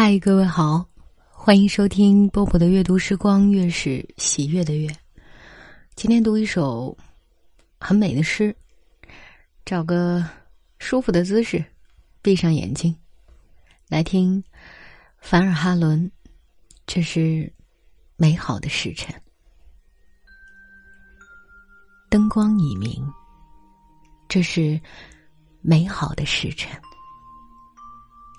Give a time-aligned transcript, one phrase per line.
[0.00, 0.88] 嗨，各位好，
[1.28, 4.88] 欢迎收听波波的阅读时光，月是喜悦的月。
[5.96, 6.96] 今天读一首
[7.80, 8.54] 很美的诗，
[9.64, 10.24] 找个
[10.78, 11.64] 舒服的姿势，
[12.22, 12.96] 闭上眼睛，
[13.88, 14.40] 来听
[15.18, 16.08] 凡尔哈伦。
[16.86, 17.52] 这是
[18.14, 19.12] 美好的时辰，
[22.08, 23.04] 灯光已明。
[24.28, 24.80] 这是
[25.60, 26.70] 美好的时辰，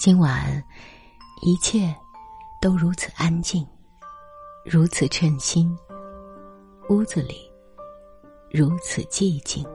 [0.00, 0.60] 今晚。
[1.42, 1.94] 一切
[2.60, 3.66] 都如此安静，
[4.64, 5.76] 如此称心。
[6.90, 7.50] 屋子里
[8.50, 9.66] 如此寂静，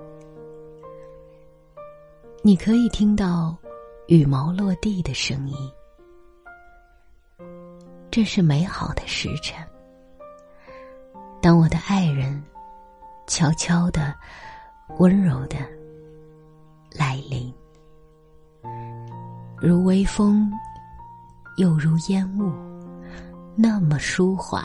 [2.43, 3.57] 你可以听到
[4.07, 5.55] 羽毛落地的声音。
[8.11, 9.55] 这是美好的时辰。
[11.41, 12.43] 当我的爱人
[13.27, 14.15] 悄悄的、
[14.97, 15.57] 温柔的
[16.91, 17.53] 来临，
[19.59, 20.51] 如微风。
[21.59, 22.53] 又如烟雾，
[23.53, 24.63] 那么舒缓，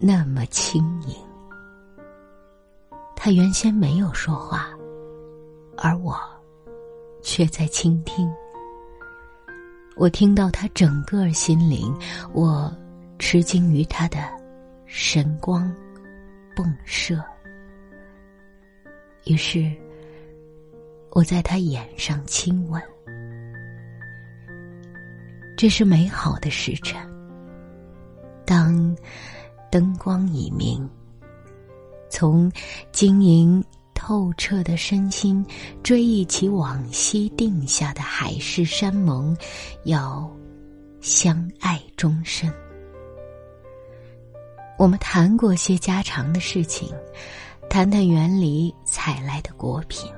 [0.00, 1.16] 那么轻盈。
[3.14, 4.70] 他原先没有说话，
[5.76, 6.18] 而我
[7.22, 8.28] 却在倾听。
[9.94, 11.96] 我听到他整个心灵，
[12.32, 12.76] 我
[13.20, 14.18] 吃惊于他的
[14.86, 15.72] 神光
[16.56, 17.22] 迸射。
[19.26, 19.72] 于是，
[21.10, 22.82] 我在他眼上亲吻。
[25.62, 27.00] 这是美好的时辰。
[28.44, 28.96] 当
[29.70, 30.90] 灯光已明，
[32.10, 32.50] 从
[32.90, 35.46] 晶莹透彻的身心
[35.80, 39.36] 追忆起往昔定下的海誓山盟，
[39.84, 40.28] 要
[41.00, 42.52] 相爱终身。
[44.76, 46.92] 我们谈过些家常的事情，
[47.70, 50.10] 谈谈园里采来的果品，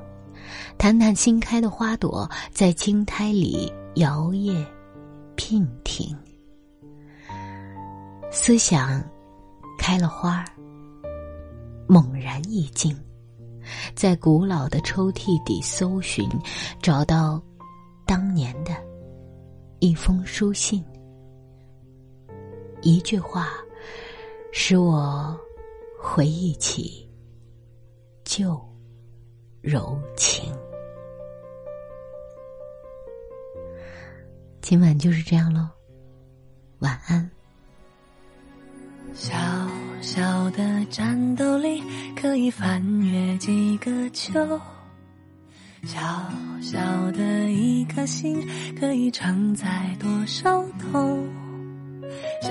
[0.79, 4.65] 谈谈新开的花朵在青苔里摇曳。
[5.37, 6.17] 娉婷，
[8.31, 9.03] 思想
[9.79, 10.45] 开了花儿，
[11.89, 12.97] 猛然一惊，
[13.95, 16.29] 在古老的抽屉底搜寻，
[16.81, 17.43] 找到
[18.07, 18.73] 当年的
[19.81, 20.85] 一封书信，
[22.83, 23.49] 一句话，
[24.53, 25.37] 使我
[26.01, 27.09] 回忆起
[28.25, 28.57] 旧
[29.61, 30.54] 柔情。
[34.65, 35.69] 今晚就是这样喽，
[36.79, 37.31] 晚安。
[39.13, 39.37] 小
[40.01, 41.83] 小的战斗力
[42.17, 44.33] 可以翻越几个秋，
[45.83, 46.01] 小
[46.63, 46.81] 小
[47.13, 48.43] 的一颗心
[48.81, 51.29] 可以承载多少痛，
[52.41, 52.51] 小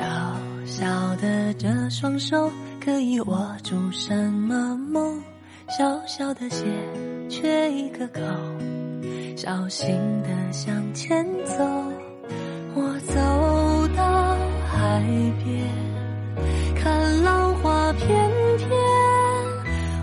[0.65, 2.47] 小的这双手
[2.79, 5.19] 可以握住什么梦，
[5.67, 6.63] 小小的鞋
[7.27, 8.21] 缺一个口，
[9.35, 11.63] 小心的向前走。
[12.75, 13.15] 我走
[13.95, 14.37] 到
[14.71, 15.01] 海
[15.43, 15.67] 边，
[16.75, 18.07] 看浪花翩
[18.57, 18.69] 翩。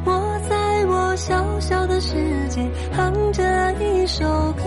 [0.05, 2.15] 我在我小小的世
[2.49, 4.63] 界哼着一首歌，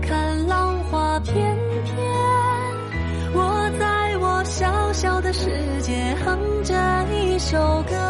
[0.00, 1.96] 看浪花翩翩。
[3.34, 5.48] 我在我小小的世
[5.80, 6.74] 界哼着
[7.12, 8.03] 一首歌。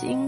[0.00, 0.27] 心